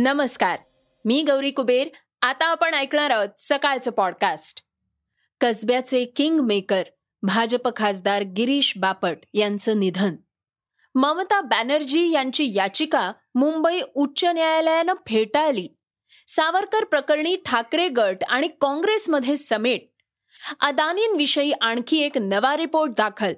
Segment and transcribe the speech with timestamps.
[0.00, 0.58] नमस्कार
[1.04, 1.88] मी गौरी कुबेर.
[2.22, 4.62] आता आपण ऐकणार आहोत सकाळचं पॉडकास्ट
[5.40, 6.82] कसब्याचे किंग मेकर
[7.22, 10.16] भाजप खासदार गिरीश बापट यांचं निधन.
[10.94, 15.68] ममता बॅनर्जी यांची याचिका मुंबई उच्च न्यायालयानं फेटाळली.
[16.26, 19.88] सावरकर प्रकरणी ठाकरे गट आणि काँग्रेसमध्ये समेट.
[20.60, 23.32] अदानींविषयी आणखी एक नवा रिपोर्ट दाखल.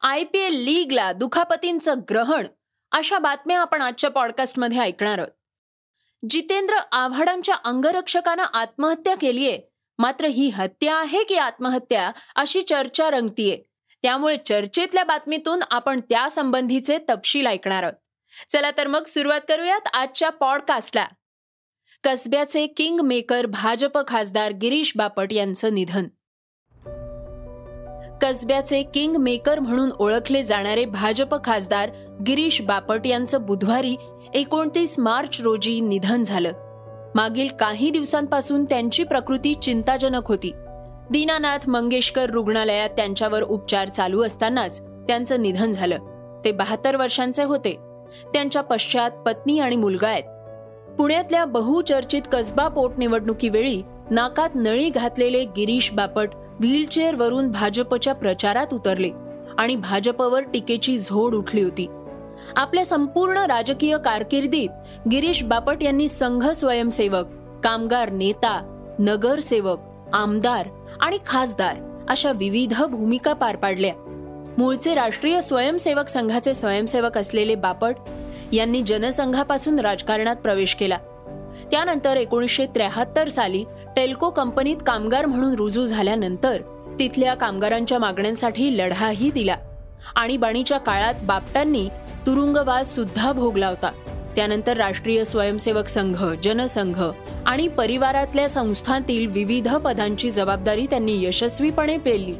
[0.00, 2.46] आय पी एल लीगला दुखापतींचं ग्रहण
[2.92, 5.45] अशा बातम्या आपण आजच्या पॉडकास्टमध्ये ऐकणार आहोत.
[6.30, 9.60] जितेंद्र आव्हाडांच्या अंगरक्षकानं आत्महत्या केलीये.
[9.98, 13.62] मात्र ही हत्या आहे की आत्महत्या अशी चर्चा रंगतीये.
[14.02, 17.94] त्यामुळे चर्चेतल्या बातमीतून आपण त्या संबंधीचे तपशील ऐकणार आहोत.
[18.48, 21.06] चला तर मग सुरुवात करूयात आजच्या पॉडकास्टला.
[22.04, 26.04] कसब्याचे किंग मेकर भाजप खासदार गिरीश बापट यांचं निधन.
[28.22, 31.90] कसब्याचे किंग मेकर म्हणून ओळखले जाणारे भाजप खासदार
[32.26, 33.96] गिरीश बापट यांचं बुधवारी
[34.36, 36.52] एकोणतीस मार्च रोजी निधन झालं.
[37.14, 40.52] मागील काही दिवसांपासून त्यांची प्रकृती चिंताजनक होती.
[41.10, 45.98] दीनानाथ मंगेशकर रुग्णालयात त्यांच्यावर उपचार चालू असतानाच त्यांचं निधन झालं.
[46.44, 47.76] ते बहात्तर वर्षांचे होते.
[48.32, 50.22] त्यांच्या पश्चात पत्नी आणि मुलगा आहेत.
[50.98, 59.10] पुण्यातल्या बहुचर्चित कसबा पोटनिवडणुकीवेळी नाकात नळी घातलेले गिरीश बापट व्हीलचेअरवरून भाजपच्या प्रचारात उतरले
[59.58, 61.86] आणि भाजपवर टीकेची झोड उठली होती.
[62.56, 64.68] आपल्या संपूर्ण राजकीय कारकिर्दीत
[65.12, 67.26] गिरीश बापट यांनी संघ स्वयंसेवक
[67.64, 68.60] कामगार नेता
[68.98, 69.80] नगरसेवक
[70.12, 70.68] आमदार
[71.00, 71.76] आणि खासदार
[72.08, 73.92] अशा विविध भूमिका पार पाडल्या.
[74.58, 77.96] मूळचे राष्ट्रीय स्वयंसेवक संघाचे स्वयंसेवक असलेले बापट
[78.52, 80.98] यांनी जनसंघापासून राजकारणात प्रवेश केला.
[81.70, 83.64] त्यानंतर एकोणीसशे त्र्याहत्तर साली
[83.96, 86.62] टेल्को कंपनीत कामगार म्हणून रुजू झाल्यानंतर
[86.98, 89.56] तिथल्या कामगारांच्या मागण्यांसाठी लढाही दिला
[90.14, 91.88] आणीबाणीच्या काळात बापटांनी
[92.26, 93.90] तुरुंगवास सुद्धा भोगला होता.
[94.36, 97.04] त्यानंतर राष्ट्रीय स्वयंसेवक संघ जनसंघ
[97.46, 102.34] आणि परिवारातल्या संस्थांतील विविध पदांची जबाबदारी त्यांनी यशस्वीपणे पेलली.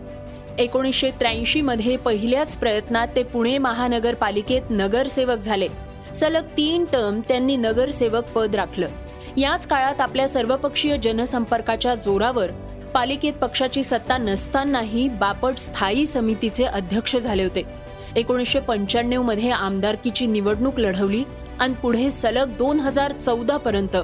[0.58, 5.69] एकोणीसशे त्र्याऐंशी मध्ये पहिल्याच प्रयत्नात ते पुणे महानगरपालिकेत नगरसेवक झाले.
[6.14, 8.88] सलग तीन टर्म त्यांनी नगरसेवक पद राखलं.
[9.36, 12.50] याच काळात आपल्या सर्वपक्षीय जनसंपर्काच्या जोरावर
[12.94, 17.85] पालिकेत पक्षाची सत्ता नसतानाही बापट स्थायी समितीचे अध्यक्ष झाले होते.
[18.16, 21.25] एकोणीसशे पंच्याण्णवमध्ये आमदारकीची निवडणूक लढवली
[21.60, 23.97] आणि पुढे सलग दोन हजार चौदा पर्यंत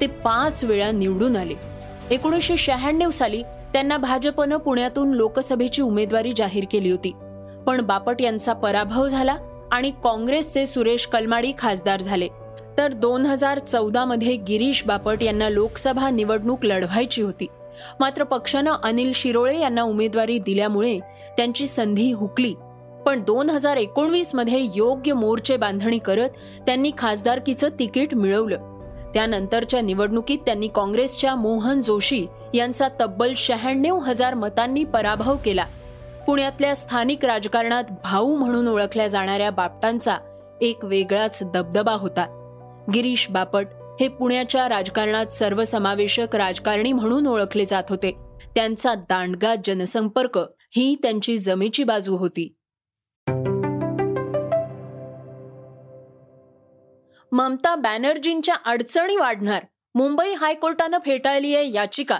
[0.00, 1.54] ते पाच वेळा निवडून आले.
[2.10, 7.10] एकोणीसशे शहाण्णव साली त्यांना भाजपनं पुण्यातून लोकसभेची उमेदवारी जाहीर केली होती.
[7.66, 9.36] पण बापट यांचा पराभव झाला
[9.72, 12.28] आणि काँग्रेसचे सुरेश कलमाडी खासदार झाले.
[12.78, 17.46] तर दोन हजार चौदा मध्ये गिरीश बापट यांना लोकसभा निवडणूक लढवायची होती.
[18.00, 20.98] मात्र पक्षानं अनिल शिरोळे यांना उमेदवारी दिल्यामुळे
[21.36, 22.54] त्यांची संधी हुकली.
[23.06, 26.30] पण दोन हजार एकोणवीसमध्ये योग्य मोर्चे बांधणी करत
[26.66, 28.70] त्यांनी खासदारकीचं तिकीट मिळवलं.
[29.14, 35.66] त्यानंतरच्या निवडणुकीत त्यांनी काँग्रेसच्या मोहन जोशी यांचा तब्बल शहाण्णव हजार मतांनी पराभव केला.
[36.26, 40.16] पुण्यातल्या स्थानिक राजकारणात भाऊ म्हणून ओळखल्या जाणाऱ्या बापटांचा
[40.60, 42.36] एक वेगळाच दबदबा होता.
[42.94, 43.66] गिरीश बापट
[44.00, 48.16] हे पुण्याच्या राजकारणात सर्वसमावेशक राजकारणी म्हणून ओळखले जात होते.
[48.54, 50.38] त्यांचा दांडगा जनसंपर्क
[50.76, 52.54] ही त्यांची जमेची बाजू होती.
[57.32, 59.62] ममता बॅनर्जींच्या अडचणी वाढणार.
[59.94, 62.18] मुंबई हायकोर्टानं फेटाळली आहे याचिका.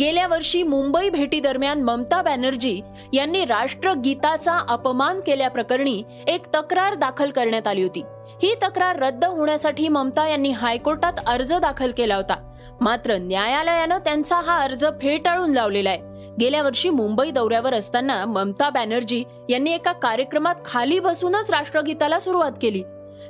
[0.00, 2.80] गेल्या वर्षी मुंबई भेटीदरम्यान ममता बॅनर्जी
[3.12, 8.02] यांनी राष्ट्रगीताचा अपमान केल्याप्रकरणी एक तक्रार दाखल करण्यात आली होती.
[8.42, 12.50] ही तक्रार रद्द होण्यासाठी ममता यांनी हायकोर्टात अर्ज दाखल केला होता.
[12.80, 16.13] मात्र न्यायालयानं त्यांचा हा अर्ज फेटाळून लावलेला आहे.
[16.40, 22.82] गेल्या वर्षी मुंबई दौऱ्यावर असताना ममता बॅनर्जी यांनी एका कार्यक्रमात खाली बसूनच राष्ट्रगीताला सुरुवात केली.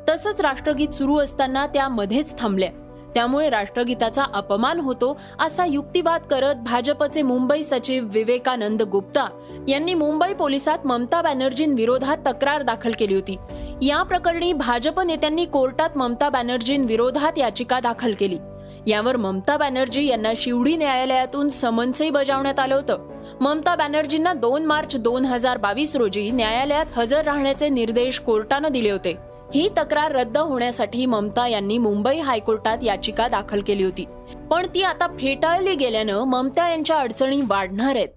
[0.08, 2.70] तसंच राष्ट्रगीत सुरू असताना त्या मध्येच थांबल्या.
[3.14, 9.26] त्यामुळे राष्ट्रगीताचा अपमान होतो असा युक्तिवाद करत भाजपचे मुंबई सचिव विवेकानंद गुप्ता
[9.68, 13.36] यांनी मुंबई पोलिसात ममता बॅनर्जींविरोधात तक्रार दाखल केली होती.
[13.82, 18.38] या प्रकरणी भाजप नेत्यांनी कोर्टात ममता बॅनर्जींविरोधात याचिका दाखल केली.
[18.86, 23.08] यावर ममता बॅनर्जी यांना शिवडी न्यायालयातून समन्सही बजावण्यात आलं होतं.
[23.40, 29.16] ममता बॅनर्जींना दोन मार्च दोन हजार बावीस रोजी न्यायालयात हजर राहण्याचे निर्देश कोर्टानं दिले होते.
[29.54, 34.04] ही तक्रार रद्द होण्यासाठी ममता यांनी मुंबई हायकोर्टात याचिका दाखल केली होती.
[34.50, 38.08] पण ती आता फेटाळली गेल्यानं ममता यांच्या अडचणी वाढणार आहेत.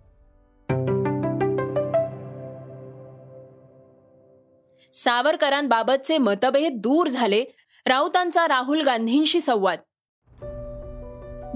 [4.94, 7.44] सावरकरांबाबतचे मतभेद दूर झाले
[7.88, 9.80] राऊतांचा राहुल गांधींशी संवाद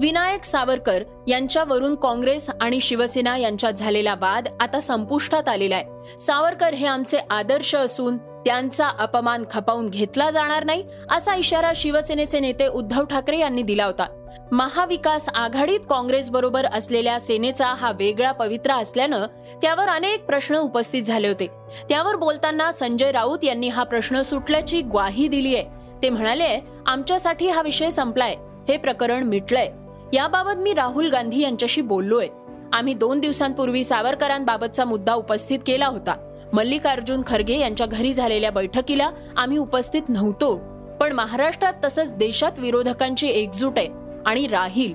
[0.00, 6.86] विनायक सावरकर यांच्यावरून काँग्रेस आणि शिवसेना यांच्यात झालेला वाद आता संपुष्टात आलेला आहे सावरकर हे
[6.86, 13.38] आमचे आदर्श असून त्यांचा अपमान खपावून घेतला जाणार नाही असा इशारा शिवसेनेचे नेते उद्धव ठाकरे
[13.38, 14.06] यांनी दिला होता.
[14.52, 19.26] महाविकास आघाडीत काँग्रेस बरोबर असलेल्या सेनेचा हा वेगळा पवित्रा असल्यानं
[19.62, 21.46] त्यावर अनेक प्रश्न उपस्थित झाले होते.
[21.88, 27.62] त्यावर बोलताना संजय राऊत यांनी हा प्रश्न सुटल्याची ग्वाही दिली आहे ते म्हणाले आमच्यासाठी हा
[27.62, 28.34] विषय संपलाय.
[28.68, 29.70] हे प्रकरण मिटलंय.
[30.12, 32.28] याबाबत मी राहुल गांधी यांच्याशी बोललोय.
[32.72, 36.14] आम्ही दोन दिवसांपूर्वी सावरकरांबाबतचा मुद्दा उपस्थित केला होता.
[36.52, 40.56] मल्लिकार्जुन खरगे यांच्या घरी झालेल्या बैठकीला आम्ही उपस्थित नव्हतो.
[41.00, 43.88] पण महाराष्ट्रात तसंच देशात विरोधकांची एकजूट आहे
[44.26, 44.94] आणि राहील.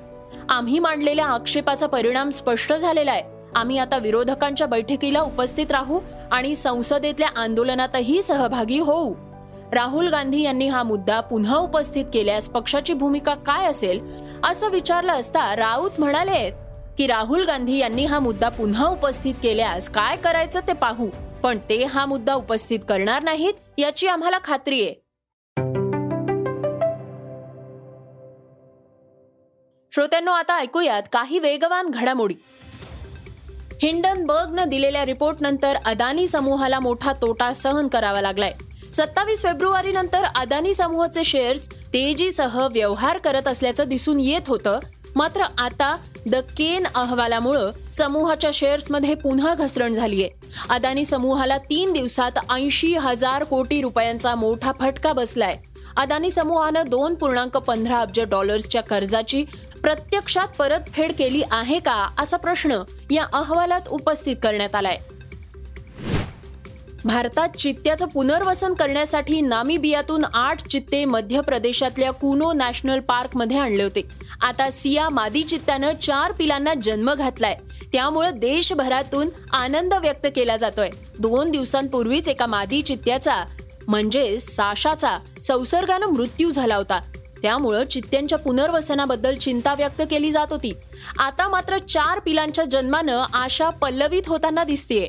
[0.50, 3.24] आम्ही मांडलेल्या आक्षेपाचा परिणाम स्पष्ट झालेला आहे.
[3.56, 6.00] आम्ही आता विरोधकांच्या बैठकीला उपस्थित राहू
[6.32, 9.14] आणि संसदेतल्या आंदोलनातही सहभागी होऊ.
[9.74, 14.27] राहुल गांधी यांनी हा मुद्दा पुन्हा उपस्थित केल्यास पक्षाची भूमिका काय असेल?
[14.44, 16.52] असं विचारलं असता राऊत म्हणाले
[16.98, 21.10] की राहुल गांधी यांनी हा मुद्दा पुन्हा उपस्थित केल्यास काय करायचं ते पाहू.
[21.44, 24.94] पण ते हा मुद्दा उपस्थित करणार नाहीत याची आम्हाला खात्री आहे.
[29.94, 32.36] श्रोत्यांनो आता ऐकूयात काही वेगवान घडामोडी.
[33.82, 38.52] हिंडनबर्गनं दिलेल्या रिपोर्ट नंतर अदानी समूहाला मोठा तोटा सहन करावा लागलाय.
[38.94, 44.80] सत्तावीस फेब्रुवारी नंतर अदानी समूहाचे शेअर्स तेजीसह व्यवहार करत असल्याचं दिसून येत होतं.
[45.16, 45.98] मात्र आता
[46.28, 50.28] द केन अहवालामुळं समूहाच्या शेअर्समध्ये पुन्हा घसरण झालीय.
[50.70, 55.58] अदानी समूहाला तीन दिवसात ऐंशी हजार कोटी रुपयांचा मोठा फटका बसलाय.
[55.98, 59.44] अदानी समूहानं दोन पूर्णांक पंधरा अब्ज डॉलर्सच्या कर्जाची
[59.82, 64.98] प्रत्यक्षात परतफेड केली आहे का असा प्रश्न या अहवालात उपस्थित करण्यात आलाय.
[67.08, 74.02] भारतात चित्त्याचं पुनर्वसन करण्यासाठी नामिबियातून आठ चित्ते मध्य प्रदेशातल्या कुनो नॅशनल पार्कमध्ये आणले होते.
[74.42, 77.56] आता सिया मादी चित्त्यानं चार पिलांना जन्म घातलाय.
[77.94, 80.90] त्यामुळे देशभरातून आनंद व्यक्त केला जातोय.
[81.20, 83.44] दोन दिवसांपूर्वीच एका मादी चित्त्याचा
[83.88, 87.00] म्हणजे साशाचा संसर्गानं मृत्यू झाला होता.
[87.42, 90.74] त्यामुळं चित्त्यांच्या पुनर्वसनाबद्दल चिंता व्यक्त केली जात होती.
[91.20, 95.08] आता मात्र चार पिलांच्या जन्मानं आशा पल्लवित होताना दिसतेय.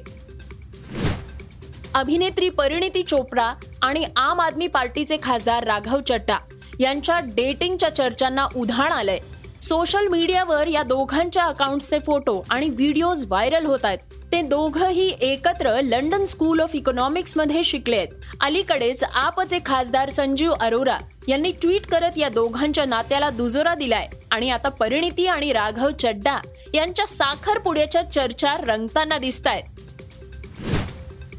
[1.98, 3.44] अभिनेत्री परिणिती चोप्रा
[3.82, 6.36] आणि आम आदमी पार्टीचे खासदार राघव चड्डा
[6.80, 9.18] यांच्या डेटिंगच्या चर्चांना उधाण आलंय.
[9.60, 13.98] सोशल मीडियावर या दोघांच्या अकाउंटचे फोटो आणि व्हिडिओज व्हायरल होत आहेत.
[14.32, 18.08] ते दोघंही एकत्र लंडन स्कूल ऑफ इकॉनॉमिक्समध्ये शिकले आहेत.
[18.40, 20.98] अलीकडेच आपचे खासदार संजीव अरोरा
[21.28, 26.38] यांनी ट्विट करत या दोघांच्या नात्याला दुजोरा दिलाय आणि आता परिणिती आणि राघव चड्डा
[26.74, 29.77] यांच्या साखरपुड्याच्या चर्चा रंगताना दिसत आहेत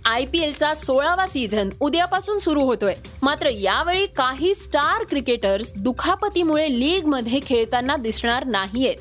[0.10, 2.94] आय पी एलचा सोळावा सीझन उद्यापासून सुरू होतोय.
[3.22, 8.96] मात्र यावेळी काही स्टार क्रिकेटर्स दुखापतीमुळे लीगमध्ये खेळताना दिसणार नाहीयेत.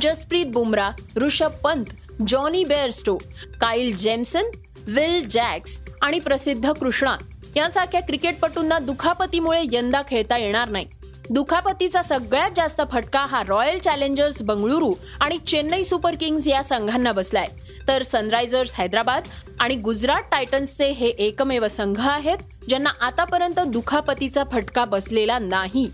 [0.00, 1.84] Jasprit Bumrah Rishabh Pant
[2.26, 3.16] Jonny Bairstow
[3.60, 4.44] Kyle Jamieson
[4.86, 7.16] Will Jacks आणि प्रसिद्ध कृष्णा
[7.56, 10.86] यांसारख्या क्रिकेटपटूंना दुखापतीमुळे यंदा खेळता येणार नाही.
[11.30, 17.46] दुखापतीचा सगळ्यात जास्त फटका हा रॉयल चॅलेंजर्स बंगळुरू आणि चेन्नई सुपर किंग्ज या संघांना बसलाय.
[17.88, 19.28] तर सनरायझर्स हैदराबाद
[19.60, 22.38] आणि गुजरात टायटन्सचे हे एकमेव संघ आहेत
[22.68, 25.90] ज्यांना आतापर्यंत दुखापतीचा फटका बसलेला नाही.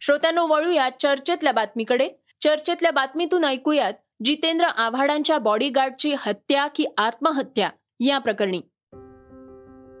[0.00, 2.08] श्रोत्यांनो वळूया चर्चेतल्या बातमीकडे.
[2.40, 3.92] चर्चेतल्या बातमीतून ऐकूयात
[4.24, 8.60] जितेंद्र आव्हाडांच्या बॉडीगार्डची हत्या की आत्महत्या या प्रकरणी.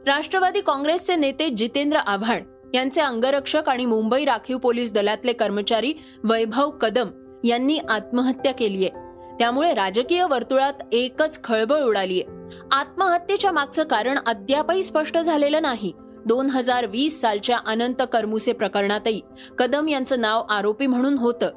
[0.06, 2.42] राष्ट्रवादी काँग्रेसचे नेते जितेंद्र आव्हाड
[2.74, 5.92] यांचे अंगरक्षक आणि मुंबई राखीव पोलीस दलातले कर्मचारी
[6.24, 7.06] वैभव कदम
[7.44, 8.90] यांनी आत्महत्या केली आहे.
[9.38, 12.22] त्यामुळे राजकीय वर्तुळात एकच खळबळ उडालीय.
[12.72, 15.92] आत्महत्येच्या मागचं कारण अद्यापही स्पष्ट झालेलं नाही.
[16.26, 19.20] दोन हजार वीस सालच्या अनंत करमुसे प्रकरणातही
[19.58, 21.50] कदम यांचं नाव आरोपी म्हणून होतं.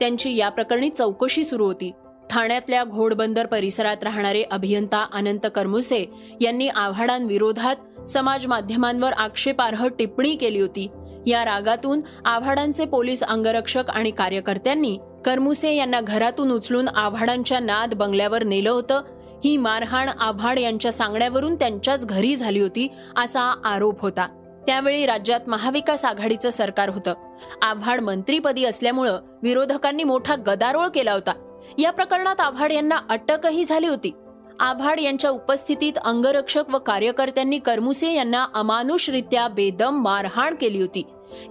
[0.00, 1.90] त्यांची या प्रकरणी चौकशी सुरू होती.
[2.30, 6.04] ठाण्यातल्या घोडबंदर परिसरात राहणारे अभियंता अनंत करमुसे
[6.40, 10.88] यांनी आव्हाडांविरोधात समाज माध्यमांवर आक्षेपार्ह टिप्पणी केली होती.
[11.26, 18.70] या रागातून आव्हाडांचे पोलीस अंगरक्षक आणि कार्यकर्त्यांनी करमुसे यांना घरातून उचलून आव्हाडांच्या नाद बंगल्यावर नेलं
[18.70, 19.02] होतं.
[19.44, 24.26] ही मारहाण आव्हाड यांच्या सांगण्यावरून त्यांच्याच घरी झाली होती असा आरोप होता.
[24.66, 27.14] त्यावेळी राज्यात महाविकास आघाडीचं सरकार होतं.
[27.62, 31.32] आव्हाड मंत्रीपदी असल्यामुळं विरोधकांनी मोठा गदारोळ केला होता.
[31.78, 34.12] या प्रकरणात आव्हाड यांना अटकही झाली होती.
[34.60, 41.02] आव्हाड यांच्या उपस्थितीत अंगरक्षक व कार्यकर्त्यांनी करमुसे यांना अमानुषरित्या बेदम मारहाण केली होती.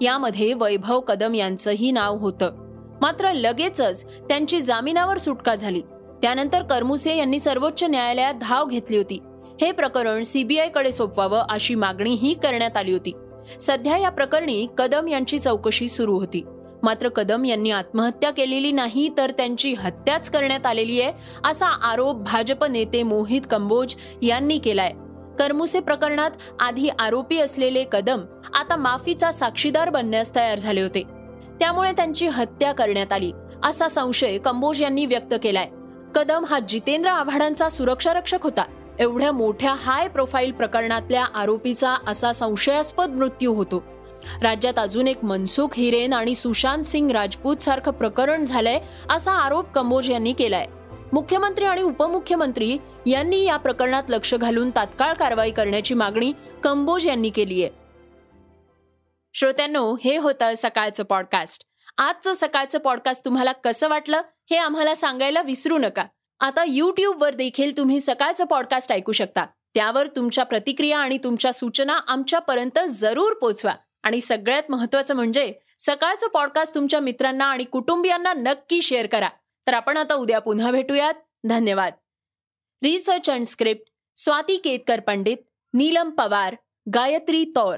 [0.02, 2.52] यामध्ये वैभव कदम यांचंही नाव होतं.
[3.02, 5.82] मात्र लगेचच त्यांची जामिनावर सुटका झाली.
[6.22, 9.20] त्यानंतर करमुसे यांनी सर्वोच्च न्यायालयात धाव घेतली होती.
[9.62, 13.12] हे प्रकरण सीबीआयकडे सोपवावं अशी मागणीही करण्यात आली होती.
[13.60, 16.46] सध्या या प्रकरणी कदम यांची चौकशी सुरू होती.
[16.84, 21.14] मात्र कदम यांनी आत्महत्या केलेली नाही तर त्यांची हत्याच करण्यात आलेली आहे
[21.46, 24.92] असा आरोप भाजप नेते मोहित कंबोज यांनी केलाय.
[25.40, 28.22] करमुसे प्रकरणात आधी आरोपी असलेले कदम
[28.54, 31.04] आता माफीचा साक्षीदार बनण्यास तयार झाले होते.
[31.60, 33.32] त्यामुळे त्यांची हत्या करण्यात आली
[33.64, 35.70] असा संशय कंबोज यांनी व्यक्त केलाय.
[36.16, 38.64] कदम हा जितेंद्र आव्हाडांचा सुरक्षा रक्षक होता.
[39.00, 43.84] एवढ्या मोठ्या हाय प्रोफाईल प्रकरणातल्या आरोपीचा असा संशयास्पद मृत्यू होतो.
[44.42, 50.12] राज्यात अजून एक मनसुख हिरेन आणि सुशांत सिंग राजपूत सारखं प्रकरण झालंय असा आरोप कंबोज
[50.12, 50.66] यांनी केलाय.
[51.14, 56.34] मुख्यमंत्री आणि उपमुख्यमंत्री यांनी या प्रकरणात लक्ष घालून तात्काळ कारवाई करण्याची मागणी
[56.64, 57.72] कंबोज यांनी केली आहे
[59.34, 61.64] श्रोत्यांनो हे होतं सकाळचं पॉडकास्ट
[61.98, 66.06] आजचं सकाळचं पॉडकास्ट तुम्हाला कसं वाटलं हे आम्हाला सांगायला विसरू नका.
[66.40, 69.46] आता यूट्यूबवर देखील तुम्ही सकाळचं पॉडकास्ट ऐकू शकता.
[69.74, 73.74] त्यावर तुमच्या प्रतिक्रिया आणि तुमच्या सूचना आमच्यापर्यंत जरूर पोचवा.
[74.04, 79.30] आणि सगळ्यात महत्वाचं म्हणजे सकाळचं पॉडकास्ट तुमच्या मित्रांना आणि कुटुंबियांना नक्की शेअर करा.
[79.68, 81.14] तर आपण आता उद्या पुन्हा भेटूयात.
[81.44, 81.94] धन्यवाद.
[82.84, 85.38] Research and script Swati Ketkar Pandit
[85.74, 86.56] Neelam Pawar
[86.94, 87.78] Gayatri Taur.